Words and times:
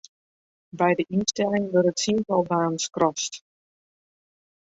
By 0.79 0.93
de 0.97 1.05
ynstelling 1.15 1.65
wurde 1.73 1.91
tsientallen 1.99 2.47
banen 2.49 2.77
skrast. 2.85 3.33